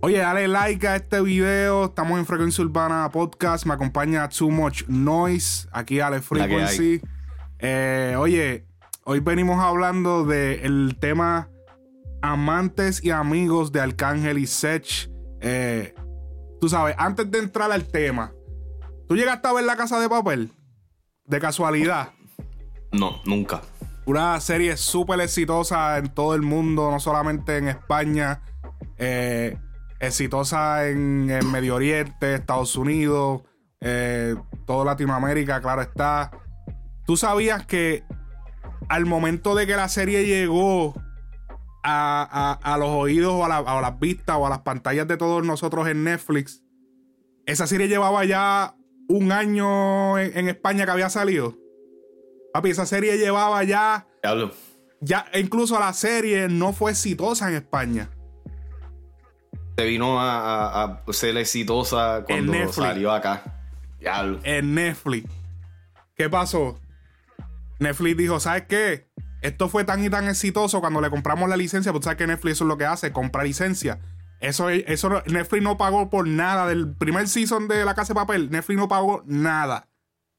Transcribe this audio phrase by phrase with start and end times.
[0.00, 1.86] Oye, dale like a este video.
[1.86, 3.66] Estamos en Frecuencia Urbana Podcast.
[3.66, 5.68] Me acompaña Too Much Noise.
[5.72, 7.00] Aquí Ale Frequency.
[7.58, 8.66] Eh, oye,
[9.04, 11.48] hoy venimos hablando del tema
[12.22, 15.10] amantes y amigos de Arcángel y Sech.
[15.40, 15.94] Eh,
[16.60, 18.32] tú sabes, antes de entrar al tema,
[19.08, 20.50] ¿tú llegaste a ver La Casa de Papel?
[21.24, 22.10] De casualidad.
[22.92, 23.62] No, nunca.
[24.06, 28.40] Una serie súper exitosa en todo el mundo, no solamente en España.
[28.98, 29.58] Eh,
[30.00, 33.42] exitosa en, Medio Oriente, Estados Unidos,
[33.80, 34.34] eh,
[34.66, 36.30] toda Latinoamérica, claro está.
[37.04, 38.04] ¿Tú sabías que
[38.88, 40.94] al momento de que la serie llegó
[41.82, 46.04] a, los oídos o a, las vistas o a las pantallas de todos nosotros en
[46.04, 46.62] Netflix,
[47.46, 48.74] esa serie llevaba ya
[49.08, 51.56] un año en, España que había salido?
[52.56, 54.06] Papi, esa serie llevaba ya...
[55.00, 58.10] Ya, incluso la serie no fue exitosa en España
[59.76, 63.42] se vino a, ser exitosa cuando salió acá.
[64.42, 65.30] En Netflix.
[66.14, 66.80] ¿Qué pasó?
[67.78, 69.10] Netflix dijo, ¿sabes qué?
[69.42, 72.54] Esto fue tan y tan exitoso cuando le compramos la licencia, porque sabes que Netflix
[72.54, 74.00] eso es lo que hace, compra licencia.
[74.40, 78.50] Eso, eso Netflix no pagó por nada del primer season de La Casa de Papel.
[78.50, 79.88] Netflix no pagó nada.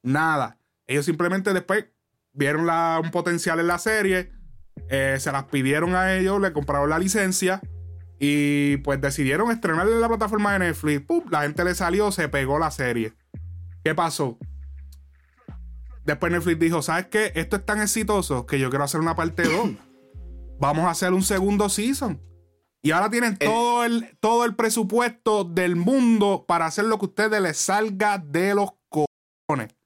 [0.02, 0.58] Nada.
[0.86, 1.86] Ellos simplemente después
[2.38, 4.30] vieron la, un potencial en la serie,
[4.88, 7.60] eh, se las pidieron a ellos, le compraron la licencia
[8.20, 11.04] y pues decidieron estrenarle en la plataforma de Netflix.
[11.30, 13.12] La gente le salió, se pegó la serie.
[13.84, 14.38] ¿Qué pasó?
[16.04, 17.32] Después Netflix dijo, ¿sabes qué?
[17.34, 19.70] Esto es tan exitoso que yo quiero hacer una parte 2.
[20.60, 22.22] Vamos a hacer un segundo season.
[22.82, 27.08] Y ahora tienen todo, el, todo el presupuesto del mundo para hacer lo que a
[27.08, 29.77] ustedes les salga de los cojones.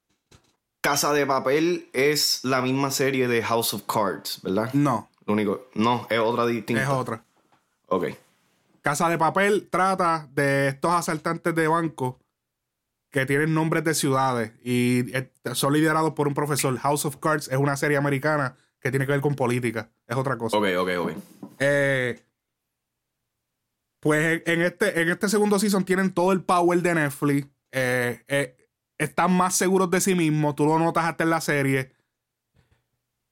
[0.83, 4.75] Casa de Papel es la misma serie de House of Cards, ¿verdad?
[4.75, 5.08] No.
[5.27, 5.69] Lo único.
[5.75, 6.82] No, es otra distinta.
[6.82, 7.25] Es otra.
[7.87, 8.06] Ok.
[8.81, 12.19] Casa de Papel trata de estos asaltantes de banco
[13.10, 15.04] que tienen nombres de ciudades y
[15.54, 16.76] son liderados por un profesor.
[16.78, 19.88] House of Cards es una serie americana que tiene que ver con política.
[20.09, 20.56] Es otra cosa.
[20.56, 21.12] Ok, ok, ok.
[21.60, 22.21] Eh,
[24.00, 27.47] pues en este, en este segundo season tienen todo el power de Netflix.
[27.71, 28.56] Eh, eh,
[29.03, 30.55] están más seguros de sí mismos.
[30.55, 31.93] Tú lo notas hasta en la serie.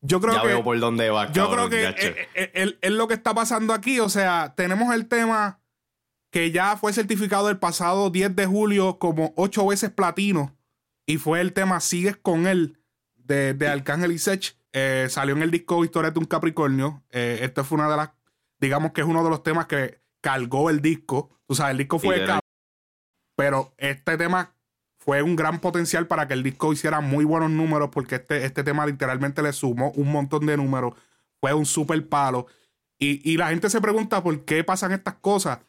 [0.01, 0.49] Yo creo ya que.
[0.49, 1.31] Veo por dónde va.
[1.33, 4.01] Yo creo que es, lo que está pasando aquí.
[4.01, 5.61] O sea, tenemos el tema
[6.31, 10.57] que ya fue certificado el pasado 10 de julio como ocho veces platino.
[11.07, 12.79] Y fue el tema Sigues con él
[13.17, 14.57] de, de Arcángel y Sech.
[14.73, 17.03] Eh, salió en el disco Historia de un Capricornio.
[17.11, 18.11] Eh, este fue una de las.
[18.59, 21.31] Digamos que es uno de los temas que cargó el disco.
[21.47, 22.27] Tú sabes, el disco fue.
[23.37, 24.55] Pero este tema
[25.01, 28.63] fue un gran potencial para que el disco hiciera muy buenos números porque este, este
[28.63, 30.95] tema literalmente le sumó un montón de números.
[31.41, 32.47] Fue un super palo.
[33.03, 35.61] Y, la gente se pregunta por qué pasan estas cosas.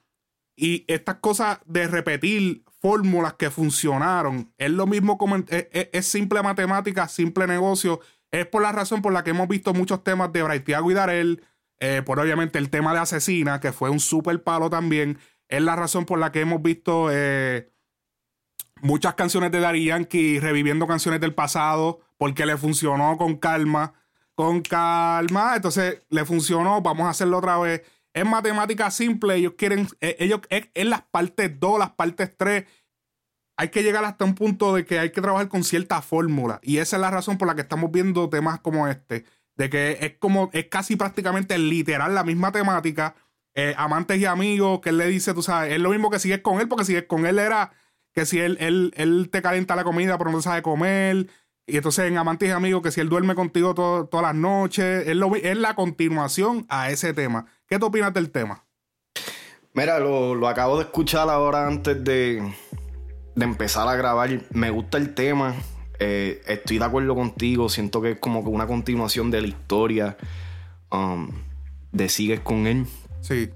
[0.57, 7.07] Y estas cosas de repetir fórmulas que funcionaron, es lo mismo como es, simple matemática,
[7.07, 8.01] simple negocio.
[8.31, 11.43] Es por la razón por la que hemos visto muchos temas de Braithiago y Darel,
[11.79, 15.17] eh, por obviamente el tema de Asesina, que fue un super palo también.
[15.47, 17.71] Es la razón por la que hemos visto eh,
[18.81, 23.93] muchas canciones de Daddy Yankee reviviendo canciones del pasado porque le funcionó con calma.
[24.35, 27.81] Con calma, entonces le funcionó, vamos a hacerlo otra vez.
[28.13, 32.65] Es matemática simple, ellos quieren, eh, ellos es, las partes 2, las partes 3.
[33.57, 36.59] Hay que llegar hasta un punto de que hay que trabajar con cierta fórmula.
[36.63, 39.25] Y esa es la razón por la que estamos viendo temas como este.
[39.55, 43.15] De que es como, es casi prácticamente literal la misma temática.
[43.53, 46.39] Eh, amantes y amigos, que él le dice, tú sabes, es lo mismo que sigues
[46.39, 47.71] con él, porque sigues con él era
[48.13, 51.27] que si él, él, él te calienta la comida pero no sabe comer.
[51.67, 55.15] Y entonces en Amantes y Amigos, que si él duerme contigo todas las noches, es,
[55.15, 57.45] lo, es la continuación a ese tema.
[57.67, 58.65] ¿Qué te opinas del tema?
[59.73, 62.43] Mira, lo, acabo de escuchar ahora antes de,
[63.35, 64.29] de empezar a grabar.
[64.49, 65.55] Me gusta el tema.
[65.99, 67.69] Eh, estoy de acuerdo contigo.
[67.69, 70.17] Siento que es como una continuación de la historia
[70.91, 71.29] um,
[71.93, 72.85] de Sigues con él.
[73.21, 73.49] Sí.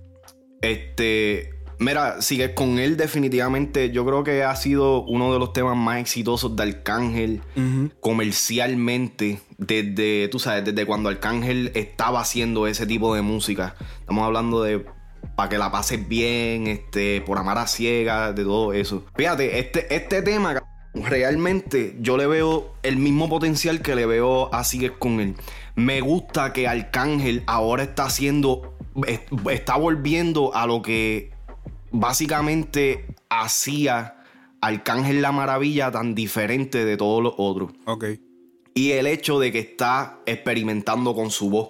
[0.62, 1.55] Este.
[1.80, 3.92] Mira, sigue con él definitivamente.
[3.92, 7.42] Yo creo que ha sido uno de los temas más exitosos de Arcángel
[8.00, 13.76] comercialmente desde, tú sabes, desde cuando Arcángel estaba haciendo ese tipo de música.
[14.00, 14.86] Estamos hablando de
[15.36, 19.06] para que la pases bien, este, por amar a ciegas, de todo eso.
[19.16, 20.64] Fíjate, este, este tema
[20.94, 25.36] realmente yo le veo el mismo potencial que le veo a Sigue con él.
[25.76, 28.78] Me gusta que Arcángel ahora está haciendo,
[29.52, 31.35] está volviendo a lo que
[32.00, 34.24] básicamente hacía
[34.62, 37.72] Arcángel la Maravilla tan diferente de todos los otros.
[37.86, 38.06] Ok.
[38.74, 41.70] Y el hecho de que está experimentando con su voz.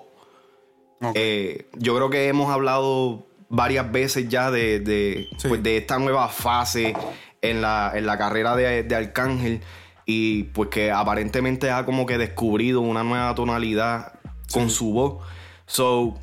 [1.13, 6.29] Eh, yo creo que hemos hablado varias veces ya de, de, pues, de esta nueva
[6.29, 6.95] fase
[7.41, 9.61] en la, en la carrera de, de, Arcángel
[10.07, 14.19] y pues que aparentemente ha como que descubrido una nueva tonalidad
[14.51, 15.23] con su voz.
[15.67, 16.17] So,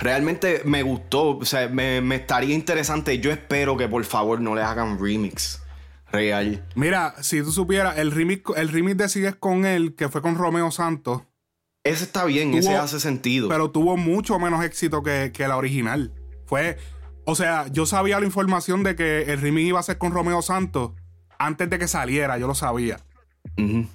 [0.00, 3.18] realmente me gustó, o sea, me, me, estaría interesante.
[3.18, 5.62] Yo espero que por favor no le hagan remix
[6.10, 6.64] real.
[6.74, 10.36] Mira, si tú supieras, el remix, el remix de Sigues con él, que fue con
[10.36, 11.22] Romeo Santos.
[11.84, 13.48] Ese está bien, ese hace sentido.
[13.48, 16.12] Pero tuvo mucho menos éxito que, que la original.
[16.46, 16.78] Fue,
[17.24, 20.42] o sea, yo sabía la información de que el remix iba a ser con Romeo
[20.42, 20.92] Santos
[21.38, 23.00] antes de que saliera, yo lo sabía.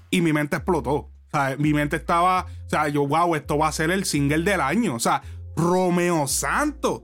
[0.10, 0.94] Y mi mente explotó.
[0.94, 4.44] O sea, mi mente estaba, o sea, yo, wow, esto va a ser el single
[4.50, 4.96] del año.
[4.96, 5.22] O sea,
[5.58, 7.02] Romeo Santos.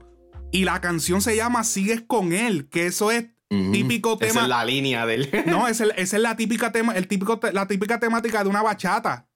[0.52, 4.30] Y la canción se llama Sigues con él, que eso es típico tema.
[4.30, 5.28] Esa es la línea del.
[5.46, 9.26] no, esa es, la típica tema, el típico, la típica temática de una bachata.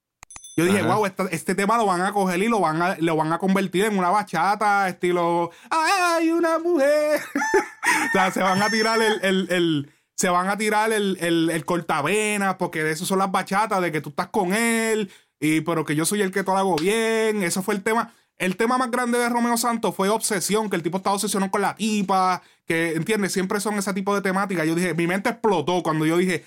[0.57, 3.33] Yo dije, wow, este, tema lo van a coger y lo van a, lo van
[3.33, 7.21] a convertir en una bachata, estilo, ¡ay, una mujer!
[8.09, 12.83] o sea, se van a tirar el, se van a tirar el, el, cortavenas, porque
[12.83, 16.05] de eso son las bachatas, de que tú estás con él, y pero que yo
[16.05, 17.45] soy el que todo hago bien.
[17.45, 18.13] Eso fue el tema.
[18.39, 21.61] El tema más grande de Romeo Santos fue obsesión, que el tipo estaba obsesionado con
[21.61, 23.33] la tipa, que, ¿entiendes?
[23.33, 24.67] Siempre son ese tipo de temáticas.
[24.67, 26.45] Yo dije, mi mente explotó cuando yo dije,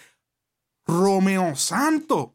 [0.85, 2.29] Romeo Santos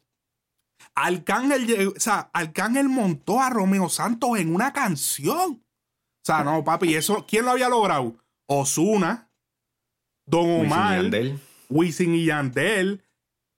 [0.96, 5.62] Arcángel, o sea, Arcángel montó a Romeo Santos en una canción.
[5.62, 8.16] O sea, no, papi, eso, ¿quién lo había logrado?
[8.46, 9.30] Osuna,
[10.24, 11.04] Don Omar,
[11.68, 13.04] Wisin y Yandel.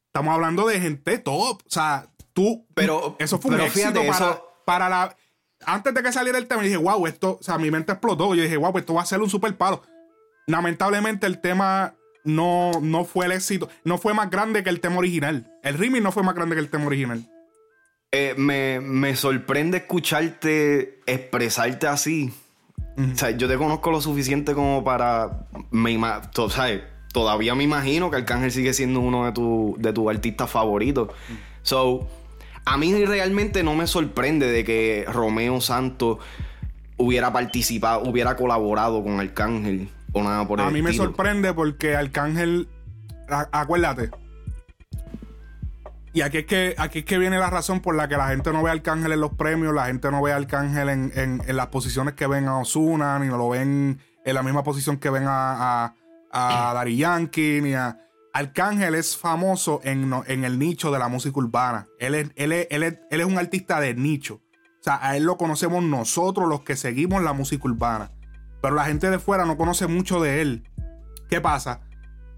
[0.09, 1.63] Estamos hablando de gente top.
[1.65, 2.67] O sea, tú.
[2.75, 3.17] Pero.
[3.19, 5.17] Eso fue un éxito para, para la.
[5.65, 7.39] Antes de que saliera el tema, dije, wow, esto.
[7.41, 8.35] O sea, mi mente explotó.
[8.35, 9.83] Yo dije, wow, esto va a ser un super palo.
[10.47, 11.95] Lamentablemente, el tema
[12.25, 15.51] no, no fue el éxito, no fue más grande que el tema original.
[15.63, 17.29] El remix no fue más grande que el tema original.
[18.11, 22.33] Eh, me, sorprende escucharte expresarte así.
[22.97, 25.47] O sea, yo te conozco lo suficiente como para.
[25.71, 25.99] Me,
[26.51, 26.83] ¿sabes?
[27.13, 31.11] Todavía me imagino que Arcángel sigue siendo uno de tus de tu artistas favoritos.
[31.63, 32.09] So,
[32.69, 36.19] a mí realmente no me sorprende de que Romeo Santos
[36.97, 42.69] hubiera participado, hubiera colaborado con Arcángel a mí me sorprende porque Arcángel,
[43.29, 44.11] acuérdate.
[46.15, 48.53] Y aquí es, que, aquí es que viene la razón por la que la gente
[48.53, 51.67] no ve a Arcángel en los premios, la gente no ve a Arcángel en, las
[51.69, 55.25] posiciones que ven a Osuna, ni no lo ven en la misma posición que ven
[55.27, 55.95] a,
[56.33, 57.99] a, Dari Yankee, ni a.
[58.33, 61.87] Arcángel es famoso en, en, el nicho de la música urbana.
[61.99, 64.43] Él es, él, él, es, él es un artista de nicho.
[64.81, 68.13] O sea, a él lo conocemos nosotros los que seguimos la música urbana
[68.61, 70.69] pero la gente de fuera no conoce mucho de él.
[71.29, 71.81] ¿Qué pasa?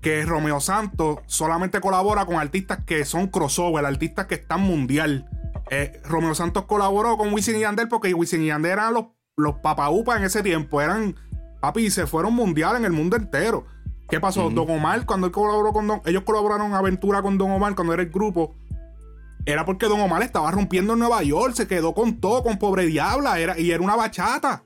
[0.01, 5.29] Que Romeo Santos solamente colabora con artistas que son crossover, artistas que están mundial.
[5.71, 9.57] Eh, Romeo Santos colaboró con Wisin y Yandel porque Wisin y Yandel eran los, los
[9.57, 10.81] papaupas en ese tiempo.
[10.81, 11.17] Eran,
[11.61, 13.67] papi, se fueron mundial en el mundo entero.
[14.11, 14.51] ¿Qué pasó?
[14.51, 16.03] Don Omar, cuando él colaboró con Don...
[16.05, 18.57] Ellos colaboraron en Aventura con Don Omar cuando era el grupo.
[19.47, 21.55] Era porque Don Omar estaba rompiendo en Nueva York.
[21.55, 23.39] Se quedó con todo, con Pobre Diabla.
[23.39, 24.65] Era, y era una bachata.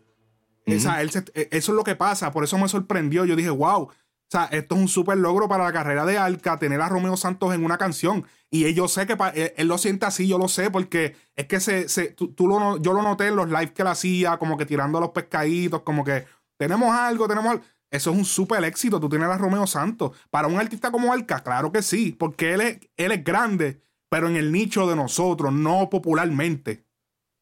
[0.66, 3.24] E, eso es lo que pasa, por eso me sorprendió.
[3.24, 3.90] Yo dije, wow, o
[4.28, 7.54] sea, esto es un súper logro para la carrera de Alca, tener a Romeo Santos
[7.54, 8.24] en una canción.
[8.50, 9.16] Y yo sé que
[9.56, 13.02] él, lo siente así, yo lo sé, porque es que se, tú, lo, yo lo
[13.02, 16.24] noté en los lives que él hacía, como que tirando a los pescaditos, como que
[16.56, 17.64] tenemos algo, tenemos algo.
[17.94, 20.18] Eso es un súper éxito, tú tienes a Romeo Santos.
[20.28, 24.26] Para un artista como Alca, claro que sí, porque él es, él es grande, pero
[24.26, 26.84] en el nicho de nosotros, no popularmente.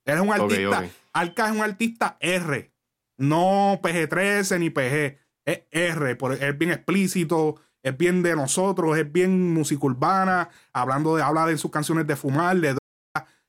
[0.04, 2.70] Él es un artista, Alca es un artista R.
[3.16, 5.18] No PG-13 ni PG.
[5.46, 11.22] Es R, es bien explícito, es bien de nosotros, es bien música urbana, hablando de,
[11.22, 12.76] habla de sus canciones de fumar, de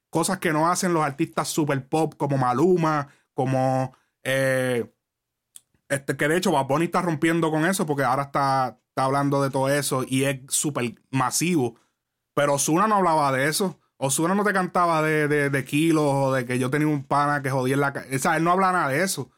[0.10, 3.94] cosas que no hacen los artistas super pop como Maluma, como
[4.24, 4.93] eh,
[5.90, 9.50] este, que de hecho Bad está rompiendo con eso porque ahora está, está hablando de
[9.50, 11.80] todo eso y es súper masivo.
[12.34, 13.80] Pero Osuna no hablaba de eso.
[13.98, 17.52] Osuna no te cantaba de, de, kilos o de que yo tenía un pana que
[17.52, 18.08] jodía en la casa.
[18.14, 19.32] O sea, él no habla nada de eso.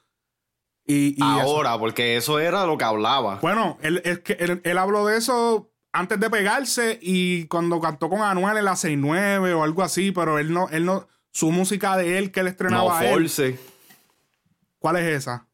[0.88, 3.40] Y, Ahora, porque eso era lo que hablaba.
[3.42, 4.34] Bueno, él, es que
[4.64, 9.54] él, habló de eso antes de pegarse y cuando cantó con Anuel en la 69
[9.54, 13.02] o algo así, pero él no, él no, su música de él que él estrenaba.
[13.02, 13.60] No, Force.
[14.80, 15.48] ¿Cuál es esa?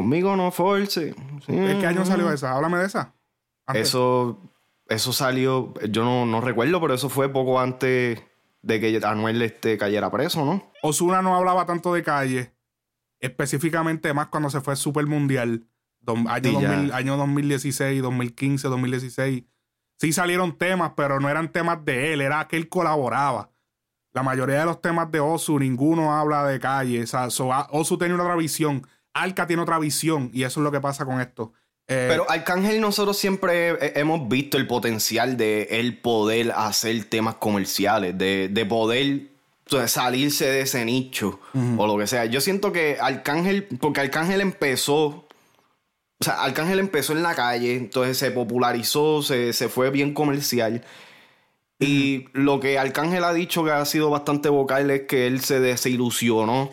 [0.00, 1.14] Conmigo no Force.
[1.46, 2.54] ¿En qué año salió esa?
[2.54, 3.12] Háblame de esa.
[3.74, 4.40] Eso,
[4.88, 8.22] eso salió, yo no, no, recuerdo, pero eso fue poco antes
[8.62, 10.72] de que Anuel este, cayera preso, ¿no?
[10.82, 12.54] Osuna no hablaba tanto de calle
[13.20, 15.66] específicamente más cuando se fue Super Mundial,
[16.28, 19.44] año, año 2016, 2015, 2016.
[19.98, 23.50] Sí salieron temas, pero no eran temas de él, era que él colaboraba.
[24.14, 27.02] la mayoría de los temas de Osu, ninguno habla de calle.
[27.02, 27.28] O sea,
[27.70, 28.86] Osu tiene otra visión.
[29.14, 30.30] Alka tiene otra visión.
[30.32, 31.52] Y eso es lo que pasa con esto.
[31.88, 38.16] Eh, Pero Arcángel, nosotros siempre hemos visto el potencial de él poder hacer temas comerciales,
[38.16, 39.30] de, de poder
[39.86, 41.40] salirse de ese nicho
[41.76, 42.26] o lo que sea.
[42.26, 45.28] Yo siento que Arcángel, porque Arcángel empezó, o
[46.20, 50.84] sea, Arcángel empezó en la calle, entonces se popularizó, se, se fue bien comercial.
[51.78, 55.60] Y lo que Arcángel ha dicho que ha sido bastante vocal es que él se
[55.60, 56.70] desilusionó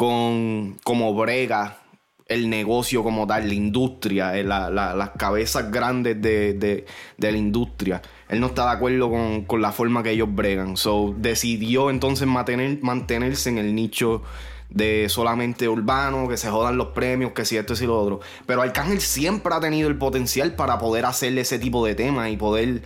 [0.00, 1.76] con como brega
[2.24, 6.86] el negocio como tal, la industria, eh, las cabezas grandes de,
[7.18, 8.00] la industria.
[8.30, 9.10] Él no está de acuerdo
[9.46, 10.78] con, la forma que ellos bregan.
[10.78, 14.22] So, decidió entonces mantener, mantenerse en el nicho
[14.70, 18.20] de solamente urbano, que se jodan los premios, que si esto, y lo otro.
[18.46, 22.38] Pero Arcángel siempre ha tenido el potencial para poder hacerle ese tipo de temas y
[22.38, 22.84] poder...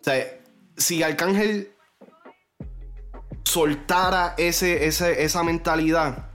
[0.00, 0.24] O sea,
[0.76, 1.72] si Arcángel
[3.42, 6.27] soltara ese, esa mentalidad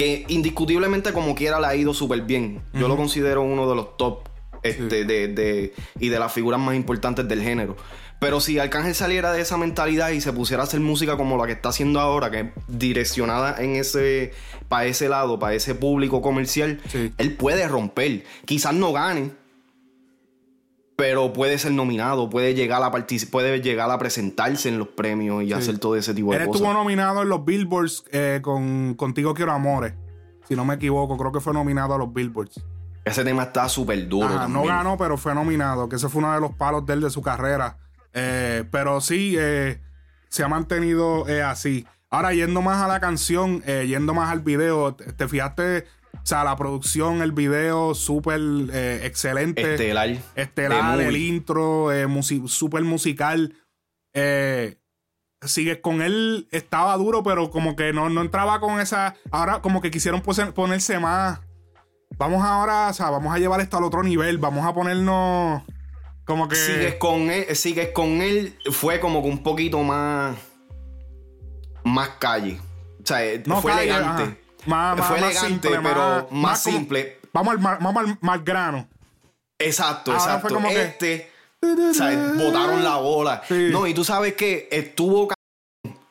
[0.00, 2.62] que indiscutiblemente como quiera le ha ido súper bien.
[2.72, 4.30] Yo lo considero uno de los top
[4.62, 7.76] este, de, y de las figuras más importantes del género.
[8.18, 11.44] Pero si Arcángel saliera de esa mentalidad y se pusiera a hacer música como la
[11.44, 14.32] que está haciendo ahora, que es direccionada en ese,
[14.70, 16.80] para ese lado, para ese público comercial,
[17.18, 18.24] él puede romper.
[18.46, 19.32] Quizás no gane,
[21.00, 22.90] pero puede ser nominado, puede llegar a
[23.30, 26.48] puede llegar a presentarse en los premios y hacer todo ese tipo de cosas.
[26.48, 29.94] Él estuvo nominado en los Billboards eh, con Contigo Quiero Amores.
[30.46, 32.62] Si no me equivoco, creo que fue nominado a los Billboards.
[33.02, 34.46] Ese tema está súper duro.
[34.46, 37.08] no ganó, pero fue nominado, que ese fue uno de los palos de él de
[37.08, 37.78] su carrera.
[38.12, 39.80] Eh, pero sí, eh,
[40.28, 41.86] se ha mantenido así.
[42.10, 46.56] Ahora, yendo más a la canción, yendo más al video, ¿te fijaste o sea, la
[46.56, 48.40] producción, el video, súper
[48.72, 49.74] eh, excelente.
[49.74, 50.16] Estelar.
[50.34, 52.06] Estelar, el intro, eh,
[52.46, 53.54] súper musical.
[54.12, 54.78] Eh,
[55.42, 59.14] sigue con él, estaba duro, pero como que no, no entraba con esa.
[59.30, 61.40] Ahora, como que quisieron ponerse más.
[62.18, 65.62] Vamos ahora, o sea, vamos a llevar esto al otro nivel, vamos a ponernos.
[66.24, 66.56] Como que.
[66.56, 70.36] Sigues con él, sigues con él, fue como que un poquito más.
[71.82, 72.60] Más calle.
[73.02, 73.20] O sea,
[73.62, 74.39] fue elegante.
[74.66, 77.18] Más, fue elegante, pero más, simple.
[77.32, 78.86] vamos al, vamos al, grano.
[79.58, 80.58] Exacto, exacto.
[80.68, 83.42] este, botaron la bola.
[83.48, 85.28] No, y tú sabes que estuvo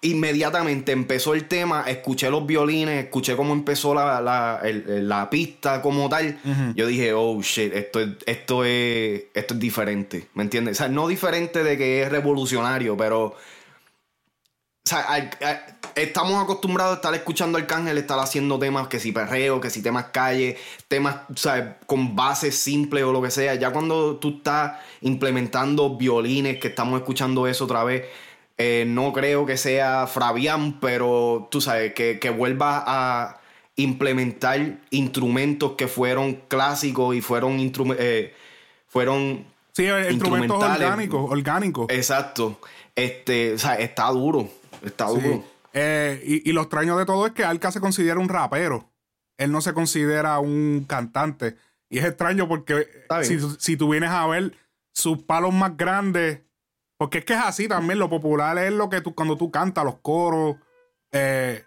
[0.02, 6.40] inmediatamente empezó el tema, escuché los violines, escuché cómo empezó la, la, pista como tal.
[6.76, 10.30] Yo dije, oh shit, esto es, esto es, esto es diferente.
[10.36, 10.78] ¿Me entiendes?
[10.78, 13.36] O sea, no diferente de que es revolucionario, pero
[14.86, 15.30] o sea,
[16.04, 19.82] estamos acostumbrados a estar escuchando al Arcángel, estar haciendo temas que si perreo, que si
[19.82, 21.18] temas calle, temas
[21.86, 23.56] con bases simples o lo que sea.
[23.56, 28.06] Ya cuando tú estás implementando violines, que estamos escuchando eso otra vez,
[28.58, 33.40] eh, no creo que sea Fabián, pero tú sabes, que, vuelva a
[33.76, 37.58] implementar instrumentos que fueron clásicos y fueron
[37.98, 38.34] eh,
[38.88, 41.88] fueron sí, instrumentos orgánicos, orgánicos.
[41.90, 42.60] Exacto.
[42.96, 44.50] Este, o sea, está duro.
[44.84, 45.44] Está duro.
[45.82, 48.92] Eh, y, lo extraño de todo es que Alka se considera un rapero.
[49.38, 51.56] Él no se considera un cantante.
[51.90, 52.86] Y es extraño porque
[53.60, 54.54] si, tú vienes a ver
[54.92, 56.42] sus palos más grandes,
[56.98, 59.86] porque es que es así también, lo popular es lo que tú, cuando tú cantas,
[59.86, 60.58] los coros,
[61.14, 61.64] eh,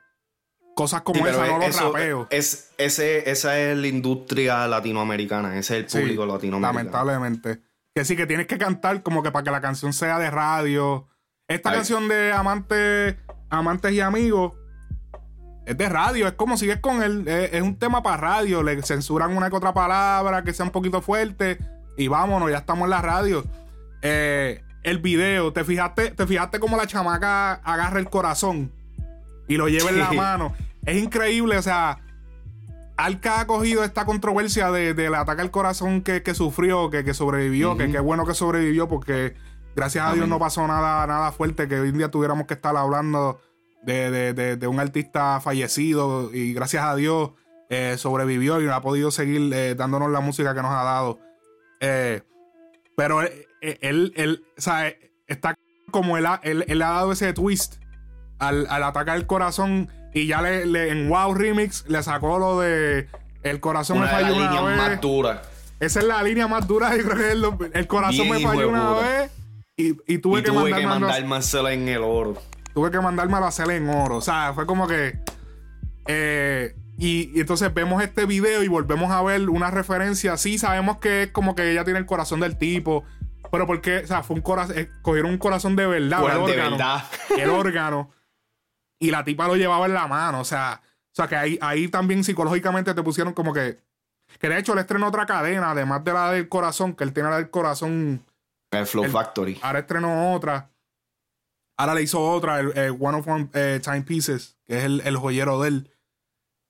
[0.75, 2.26] cosas como esa, no los rapeos.
[2.28, 6.78] Es, ese, esa es la industria latinoamericana, ese es el público latinoamericano.
[6.78, 7.61] Lamentablemente.
[7.95, 11.09] Que sí, que tienes que cantar como que para que la canción sea de radio
[11.49, 13.17] esta canción de amantes,
[13.51, 14.53] amantes y amigos
[15.67, 18.83] es de radio, es como si es con él, es, un tema para radio, le
[18.83, 21.59] censuran una que otra palabra que sea un poquito fuerte
[21.97, 23.45] y vámonos, ya estamos en la radio.
[24.03, 28.73] Eh, el video, ¿te fijaste, te fijaste cómo la chamaca agarra el corazón
[29.47, 30.55] y lo lleva en la mano.
[30.85, 32.01] Es increíble, o sea,
[32.97, 37.91] Alca ha cogido esta controversia del de, ataque al corazón que, sufrió, que, sobrevivió, que
[37.91, 39.35] qué bueno que sobrevivió porque
[39.75, 42.76] Gracias a Dios no pasó nada, nada fuerte que hoy en día tuviéramos que estar
[42.76, 43.41] hablando
[43.83, 47.31] de, un artista fallecido y gracias a Dios
[47.71, 51.21] eh, sobrevivió y ha podido seguir eh, dándonos la música que nos ha dado.
[51.81, 52.23] Eh,
[52.97, 54.93] pero él, él, o sea,
[55.26, 55.55] está
[55.91, 57.76] como él, él, le ha dado ese twist
[58.38, 63.09] al, atacar el corazón y ya le, en Wow Remix le sacó lo de
[63.43, 64.76] el corazón me falló una vez.
[64.76, 65.43] Más dura.
[65.81, 66.97] Esa es la línea más dura.
[66.97, 69.31] Yo creo que el, corazón me falló una vez
[69.76, 72.35] y, tuve, que, mandarme a en el oro.
[72.75, 74.17] Tuve que mandarme a hacerla en oro.
[74.17, 75.19] O sea, fue como que.
[76.07, 80.37] Eh, y, entonces vemos este video y volvemos a ver una referencia.
[80.37, 83.05] Sí, sabemos que es como que ella tiene el corazón del tipo.
[83.50, 86.47] Pero porque, o sea, fue un corazón, eh, cogieron un corazón de verdad, el Fueron
[86.47, 87.05] de órgano, verdad.
[87.38, 88.11] el órgano,
[88.99, 91.88] y la tipa lo llevaba en la mano, o sea, o sea que ahí, ahí
[91.88, 93.79] también psicológicamente te pusieron como que,
[94.38, 97.29] que de hecho él estrenó otra cadena, además de la del corazón, que él tiene
[97.29, 98.25] la del corazón,
[98.73, 99.59] El Flow El- Factory.
[99.62, 100.71] ahora estrenó otra,
[101.76, 105.00] ahora le hizo otra, el, el One of One eh, Time Pieces, que es el,
[105.05, 105.91] el joyero de él,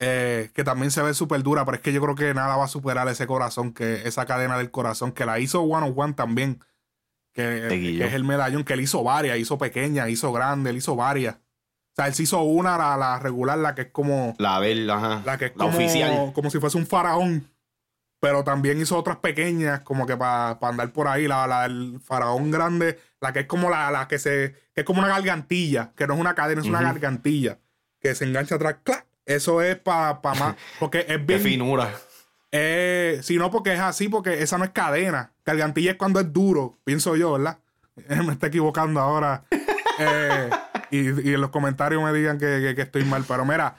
[0.01, 2.65] eh, que también se ve súper dura, pero es que yo creo que nada va
[2.65, 6.15] a superar ese corazón, que esa cadena del corazón, que la hizo One of One
[6.15, 6.61] también,
[7.33, 7.69] que,
[8.05, 11.37] es el medallón, que él hizo varias, hizo pequeñas, hizo grandes, él hizo varias.
[11.37, 14.97] O sea, él se hizo una, la, la regular, la que es como, La vela,
[14.97, 15.23] ajá.
[15.25, 16.33] la que es La como, oficial.
[16.35, 17.49] como si fuese un faraón.
[18.23, 21.27] Pero también hizo otras pequeñas, como que para andar por ahí.
[21.27, 24.55] La, la del faraón grande, la que es como la, la que se.
[24.73, 27.59] que es como una gargantilla, que no es una cadena, es una gargantilla.
[28.01, 28.77] Que se engancha atrás.
[28.85, 29.07] ¡clac!
[29.27, 30.55] Eso es para más.
[30.79, 31.41] Porque es Qué bien.
[31.41, 31.91] finura.
[32.53, 35.33] Eh, si no, porque es así, porque esa no es cadena.
[35.45, 37.59] Gargantilla es cuando es duro, pienso yo, ¿verdad?
[38.25, 39.43] Me está equivocando ahora.
[39.99, 40.49] Eh,
[40.91, 40.99] y,
[41.31, 43.25] y en los comentarios me digan que, que- que estoy mal.
[43.29, 43.77] Pero mira,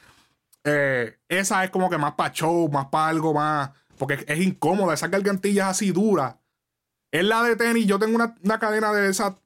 [0.63, 3.71] eh, esa es como que más para show, más para algo más.
[4.03, 6.35] Porque es, es incómoda, esas gargantillas así duras.
[7.09, 9.39] Es la de tenis, yo tengo una, una cadena de esa.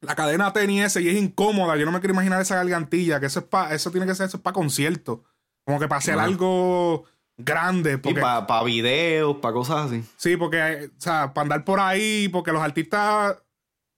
[0.00, 1.76] La cadena tenis ese y es incómoda.
[1.76, 4.26] Yo no me quiero imaginar esa gargantilla, que eso es para, eso tiene que ser,
[4.26, 5.22] eso es para concierto.
[5.64, 7.04] Como que para hacer algo
[7.36, 7.92] grande.
[7.92, 10.04] Y Porque, para videos, para cosas así.
[10.16, 13.36] Sí, porque, eh, o sea, para andar por ahí, porque los artistas,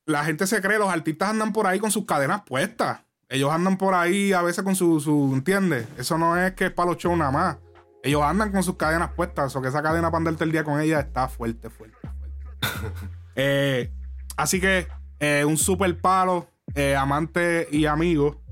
[0.04, 3.00] la gente se cree, los artistas andan por ahí con sus cadenas puestas.
[3.30, 5.86] Ellos andan por ahí a veces con su, su ¿entiendes?
[5.96, 7.56] Eso no es que es para los shows nada más.
[8.02, 10.80] Ellos andan con sus cadenas puestas, o que esa cadena para andarte el día con
[10.80, 12.98] ella está fuerte, fuerte, fuerte.
[13.40, 13.92] Eh,
[14.36, 14.88] así que,
[15.20, 18.42] eh, un super palo, eh, amante y amigo.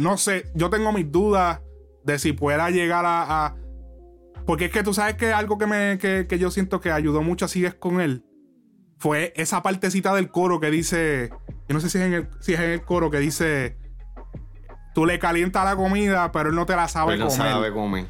[0.00, 1.60] No sé, yo tengo mis dudas
[2.04, 3.54] de si pueda llegar a- a
[4.46, 7.22] porque es que tú sabes que algo que, me, que, que yo siento que ayudó
[7.22, 8.24] mucho a Sigues con él
[8.98, 11.30] fue esa partecita del coro que dice.
[11.68, 13.76] Yo no sé si es en el, si es en el coro que dice.
[14.94, 17.52] Tú le calientas la comida, pero él no te la sabe Él no comer.
[17.52, 18.06] sabe comer.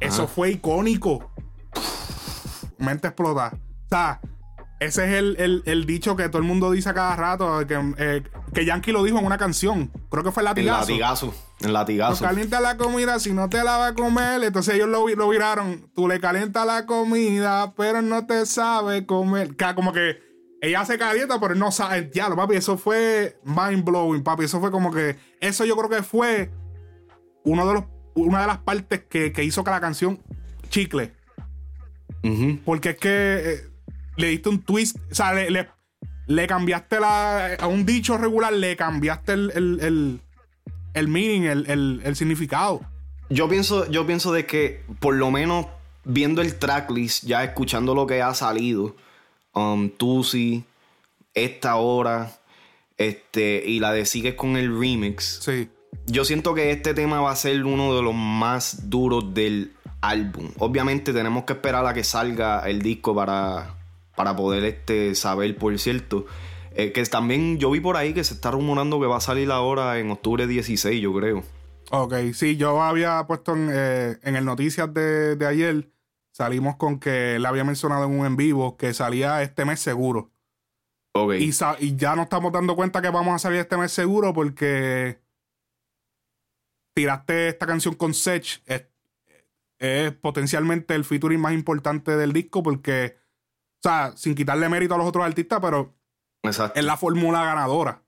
[0.00, 0.32] Eso Ajá.
[0.34, 1.30] fue icónico.
[2.78, 3.52] Mente explota.
[3.54, 4.20] O sea,
[4.80, 7.66] ese es el, el- el dicho que todo el mundo dice a cada rato.
[7.66, 8.22] Que, eh,
[8.54, 9.90] que Yankee lo dijo en una canción.
[10.10, 10.80] Creo que fue el El latigazo.
[10.80, 11.34] latigazo.
[11.60, 12.24] El No latigazo.
[12.24, 14.42] calienta la comida si no te la va a comer.
[14.44, 15.90] Entonces ellos lo, lo viraron.
[15.94, 19.56] Tú le calientas la comida, pero no te sabe comer.
[19.74, 20.18] Como que
[20.62, 22.10] ella se calienta, pero no sabe.
[22.14, 24.44] Ya, papi, eso fue mind blowing, papi.
[24.44, 25.16] Eso fue como que.
[25.40, 26.52] Eso yo creo que fue
[27.44, 27.84] uno de los,
[28.14, 30.20] una de las partes que, que hizo que la canción
[30.70, 31.12] chicle.
[32.64, 33.60] Porque es que eh,
[34.16, 34.96] le diste un twist.
[35.10, 35.68] O sea, le, le-
[36.26, 37.54] le cambiaste la.
[37.54, 40.20] A un dicho regular, le cambiaste el, el, el,
[40.94, 42.80] el meaning, el, el- el significado.
[43.30, 45.66] Yo pienso, yo pienso de que por lo menos
[46.04, 48.96] viendo el tracklist, ya escuchando lo que ha salido,
[49.54, 50.64] um, Tusi,
[51.34, 52.32] esta hora,
[52.96, 55.68] este, y la de Sigues con el remix, Sí.
[56.10, 60.50] Yo siento que este tema va a ser uno de los más duros del álbum.
[60.58, 63.74] Obviamente tenemos que esperar a que salga el disco para,
[64.16, 66.26] para poder este, saber, por cierto.
[66.72, 69.50] Eh, que también yo vi por ahí que se está rumorando que va a salir
[69.50, 71.42] ahora en octubre 16, yo creo.
[71.90, 75.90] Ok, sí, yo había puesto en, eh, en el noticias de, de ayer,
[76.30, 80.30] salimos con que le había mencionado en un en vivo que salía este mes seguro.
[81.14, 81.34] Ok.
[81.38, 85.18] Y, y ya nos estamos dando cuenta que vamos a salir este mes seguro porque
[86.98, 88.60] tiraste esta canción con Sech.
[88.66, 88.84] Es,
[89.78, 93.16] es potencialmente el featuring más importante del disco porque,
[93.78, 95.94] o sea, sin quitarle mérito a los otros artistas, pero
[96.42, 96.76] Exacto.
[96.78, 98.02] es la fórmula ganadora.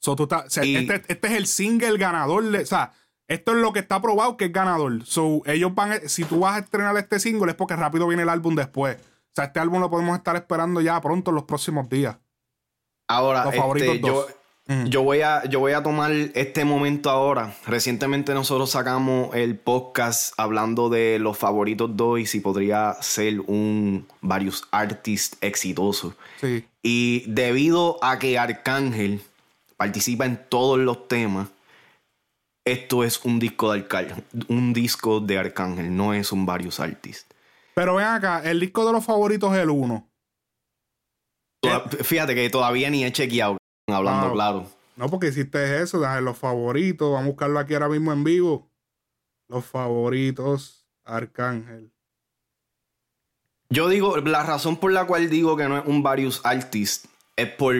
[0.00, 2.42] So, tú estás- o sea, Y- este, este es el single ganador.
[2.42, 2.92] de- o sea,
[3.28, 5.06] esto es lo que está probado que es ganador.
[5.06, 8.28] So, ellos van, si tú vas a estrenar este single es porque rápido viene el
[8.28, 8.96] álbum después.
[8.96, 12.16] O sea, este álbum lo podemos estar esperando ya pronto en los próximos días.
[13.08, 14.26] Ahora, Los este, favoritos yo,
[14.66, 14.84] Mm.
[14.86, 17.54] yo, voy a, yo voy a tomar este momento ahora.
[17.66, 24.06] Recientemente nosotros sacamos el podcast hablando de los favoritos dos y si podría ser un
[24.20, 26.14] varios artists exitosos.
[26.40, 26.64] Sí.
[26.82, 29.20] Y debido a que Arcángel
[29.76, 31.48] participa en todos los temas,
[32.64, 37.26] esto es un disco de Arcángel, un disco de Arcángel, no es un varios artists.
[37.74, 40.08] Pero ven acá, el disco de los favoritos es el 1.
[41.60, 43.56] Toda- Fíjate que todavía ni he chequeado,
[43.92, 44.66] hablando Ah, claro.
[44.96, 47.10] No, porque hiciste eso, dejar los favoritos.
[47.10, 48.68] Vamos a buscarlo aquí ahora mismo en vivo.
[49.48, 51.90] Los favoritos, Arcángel.
[53.70, 57.48] Yo digo, la razón por la cual digo que no es un various artist es
[57.48, 57.74] por,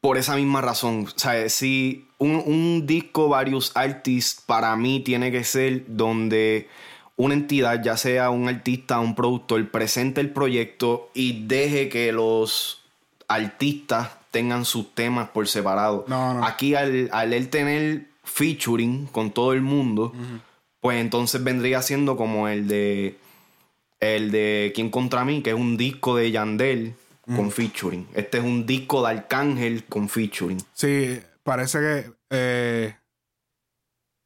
[0.00, 1.06] por esa misma razón.
[1.06, 6.68] O sea, si un, un disco various artist para mí tiene que ser donde
[7.16, 12.12] una entidad, ya sea un artista o un productor, presente el proyecto y deje que
[12.12, 12.82] los
[13.26, 16.04] artistas tengan sus temas por separado.
[16.08, 16.44] No, no.
[16.44, 20.12] Aquí al, al él tener featuring con todo el mundo,
[20.80, 23.16] pues entonces vendría siendo como el de
[24.00, 26.94] el de Quién contra mí, que es un disco de Yandel
[27.36, 28.08] con featuring.
[28.14, 30.58] Este es un disco de Arcángel con featuring.
[30.72, 32.96] Sí, parece que eh,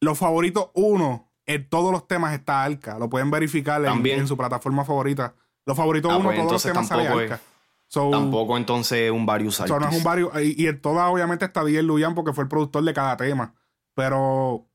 [0.01, 2.99] los favoritos uno en todos los temas está Alca.
[2.99, 5.35] Lo pueden verificar en, en su plataforma favorita.
[5.66, 7.40] Los favoritos Ah, uno, pues todos los temas sale es- Alca.
[7.88, 11.44] So, Tampoco entonces un varios so, no es un vario- y, y en todas obviamente
[11.44, 13.55] está DJ Luyan porque fue el productor de cada tema.
[13.94, 14.66] Pero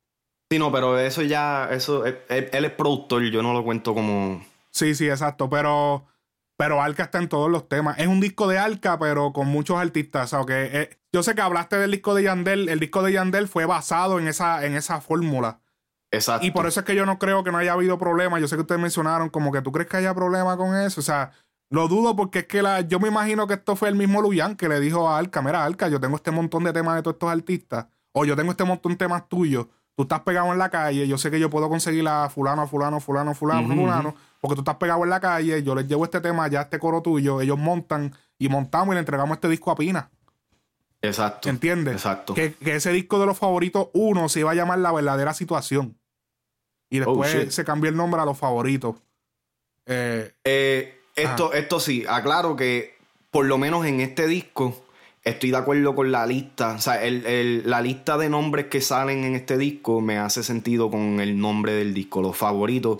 [0.51, 4.43] Sí, no, pero eso ya, eso, él es productor, yo no lo cuento como...
[4.69, 5.49] Sí, sí, exacto.
[5.49, 6.07] Pero,
[6.57, 7.97] pero Alca está en todos los temas.
[7.99, 10.33] Es un disco de Alca, pero con muchos artistas.
[10.33, 12.67] O sea, que, eh, yo sé que hablaste del disco de Yandel.
[12.67, 15.61] El disco de Yandel fue basado en esa, en esa fórmula.
[16.11, 16.45] Exacto.
[16.45, 18.37] Y por eso es que yo no creo que no haya habido problema.
[18.37, 20.99] Yo sé que ustedes mencionaron como que tú crees que haya problema con eso.
[20.99, 21.31] O sea,
[21.71, 24.55] lo dudo porque es que la, yo me imagino que esto fue el mismo Luyan
[24.55, 27.15] que le dijo a Alca, mira, Alca, yo tengo este montón de temas de todos
[27.15, 27.87] estos artistas.
[28.11, 29.65] O yo tengo este montón de temas tuyos.
[29.95, 31.07] Tú estás pegado en la calle.
[31.07, 34.15] Yo sé que yo puedo conseguir a fulano, a fulano, fulano, fulano, Ujú, fulano.
[34.39, 35.63] Porque tú estás pegado en la calle.
[35.63, 37.39] Yo les llevo este tema, ya este coro tuyo.
[37.41, 40.09] Ellos montan y montamos y le entregamos este disco a Pina.
[41.01, 41.49] Exacto.
[41.49, 41.93] ¿Entiendes?
[41.95, 42.33] Exacto.
[42.33, 45.97] Que, que ese disco de los favoritos uno se iba a llamar La Verdadera Situación.
[46.89, 47.49] Y después Oh, shit.
[47.51, 48.95] se cambió el nombre a los favoritos.
[49.85, 52.95] Eh, Eh, esto, esto sí, aclaro que
[53.31, 54.85] por lo menos en este disco
[55.23, 56.73] estoy de acuerdo con la lista.
[56.73, 60.43] O sea, el- el- la lista de nombres que salen en este disco me hace
[60.43, 62.21] sentido con el nombre del disco.
[62.21, 62.99] Los favoritos,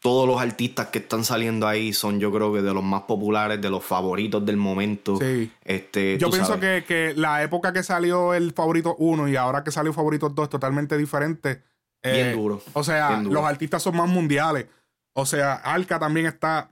[0.00, 3.60] todos los artistas que están saliendo ahí son yo creo que de los más populares,
[3.60, 5.16] de los favoritos del momento.
[5.18, 5.50] Sí.
[5.64, 9.70] Este, yo pienso que, que la época que salió el favorito 1 y ahora que
[9.72, 11.62] salió favorito 2 es totalmente diferente.
[12.02, 13.34] Eh, Bien duro, O sea, duro.
[13.34, 14.66] los artistas son más mundiales.
[15.14, 16.70] O sea, Arca también está,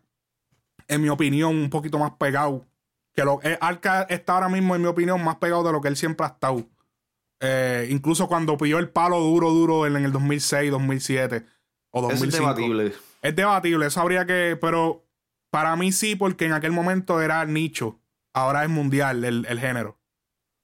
[0.88, 2.64] en mi opinión, un poquito más pegado.
[3.14, 5.88] Que lo, eh, Arca está ahora mismo, en mi opinión, más pegado de lo que
[5.88, 6.64] él siempre ha estado.
[7.40, 11.44] Eh, incluso cuando pilló el palo duro, duro en, en el 2006, 2007
[11.90, 12.26] o Eso 2005.
[12.26, 12.92] es debatible.
[13.22, 14.58] Es debatible, eso habría que.
[14.60, 15.04] Pero
[15.50, 17.98] para mí sí, porque en aquel momento era nicho.
[18.34, 19.98] Ahora es mundial el, el género.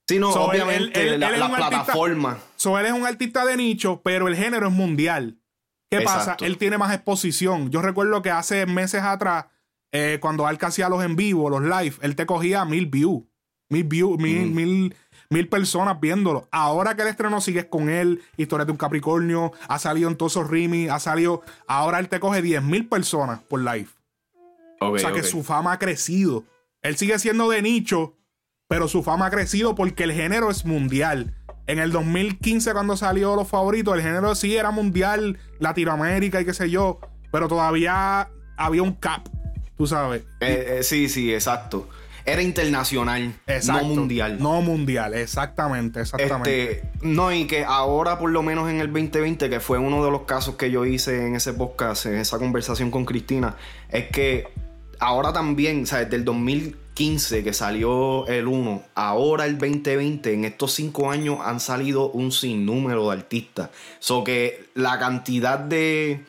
[0.08, 2.38] Sí, no, So, obviamente él- él- la, él es la un artista- plataforma.
[2.56, 5.38] So, él es un artista de nicho, pero el género es mundial.
[5.90, 6.36] ¿Qué pasa?
[6.40, 7.70] Él tiene más exposición.
[7.70, 9.46] Yo recuerdo que hace meses atrás,
[9.92, 13.22] eh, cuando Alca hacía los en vivo, los live, él te cogía mil views.
[13.68, 14.54] Mil views, mil, Mm.
[14.54, 14.96] mil,
[15.30, 16.46] mil personas viéndolo.
[16.50, 20.32] Ahora que el estreno sigues con él, Historia de un Capricornio, ha salido en todos
[20.32, 21.42] esos rimis, ha salido.
[21.66, 23.88] Ahora él te coge 10 mil personas por live.
[24.80, 26.44] O sea que su fama ha crecido.
[26.82, 28.16] Él sigue siendo de nicho,
[28.68, 31.34] pero su fama ha crecido porque el género es mundial.
[31.66, 36.52] En el 2015, cuando salió Los Favoritos, el género sí era mundial, Latinoamérica y qué
[36.52, 36.98] sé yo,
[37.30, 39.28] pero todavía había un cap,
[39.82, 40.22] tú sabes.
[40.38, 41.88] Eh, eh, sí, sí, exacto.
[42.24, 43.82] Era internacional, Exacto.
[43.82, 44.38] no mundial.
[44.38, 46.70] No mundial, exactamente, exactamente.
[46.70, 50.12] Este, no, y que ahora, por lo menos en el 2020, que fue uno de
[50.12, 53.56] los casos que yo hice en ese podcast, en esa conversación con Cristina,
[53.88, 54.46] es que
[55.00, 60.44] ahora también, o sea, desde el 2015 que salió el 1, ahora el 2020, en
[60.44, 63.70] estos cinco años han salido un sinnúmero de artistas.
[63.98, 66.24] So que la cantidad de.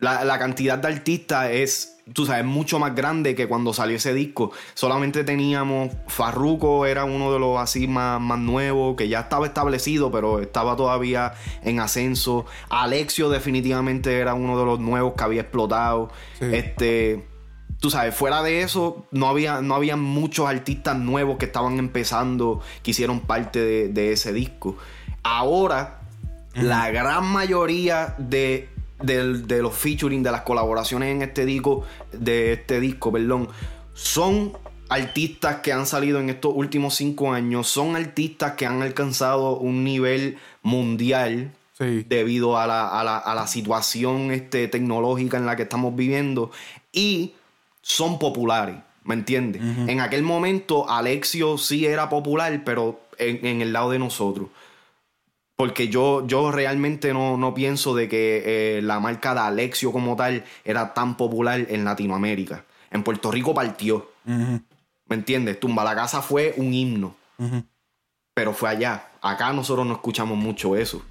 [0.00, 4.14] La, la cantidad de artistas es, tú sabes, mucho más grande que cuando salió ese
[4.14, 4.52] disco.
[4.74, 10.10] Solamente teníamos Farruko, era uno de los así más, más nuevos, que ya estaba establecido,
[10.10, 12.46] pero estaba todavía en ascenso.
[12.68, 16.10] Alexio definitivamente era uno de los nuevos que había explotado.
[16.38, 16.46] Sí.
[16.52, 17.26] Este,
[17.78, 22.60] tú sabes, fuera de eso, no había, no había muchos artistas nuevos que estaban empezando,
[22.82, 24.76] que hicieron parte de, de ese disco.
[25.22, 26.00] Ahora,
[26.54, 28.68] la gran mayoría de,
[29.02, 33.48] del- de los featuring, de las colaboraciones en este disco, de este disco, perdón,
[33.94, 34.52] son
[34.88, 39.84] artistas que han salido en estos últimos cinco años, son artistas que han alcanzado un
[39.84, 42.04] nivel mundial Sí.
[42.08, 46.50] debido a la, a la- a la situación este, tecnológica en la que estamos viviendo
[46.92, 47.32] y
[47.80, 49.62] son populares, ¿me entiendes?
[49.88, 54.48] En aquel momento Alexio sí era popular, pero en, en el lado de nosotros.
[55.56, 58.42] Porque yo, yo realmente no, no pienso de que
[58.78, 62.64] eh, la marca de Alexio como tal era tan popular en Latinoamérica.
[62.90, 64.60] En Puerto Rico partió, ¿me
[65.16, 65.60] entiendes?
[65.60, 67.14] Tumba la casa fue un himno,
[68.34, 69.10] pero fue allá.
[69.20, 71.02] Acá nosotros no escuchamos mucho eso,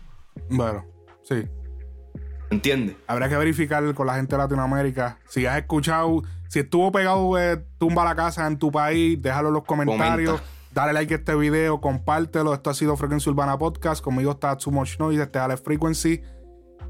[0.50, 0.86] Bueno,
[1.24, 1.44] sí.
[2.50, 2.98] ¿entiendes?
[3.08, 5.18] Habrá que verificar con la gente de Latinoamérica.
[5.28, 9.54] Si has escuchado, si estuvo pegado eh, Tumba la Casa en tu país, déjalo en
[9.54, 10.42] los comentarios.
[10.42, 10.61] Comenta.
[10.74, 12.54] Dale like a este video, compártelo.
[12.54, 14.02] Esto ha sido Frequency Urbana Podcast.
[14.02, 16.22] Conmigo está Too Much Noise, este es Alex Frequency.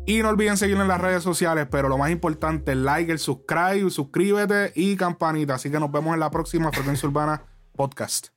[0.06, 3.90] Y no olviden seguirnos en las redes sociales, pero lo más importante, like, el subscribe,
[3.90, 5.56] suscríbete y campanita.
[5.56, 7.44] Así que nos vemos en la próxima Frequency Urbana
[7.76, 8.28] Podcast.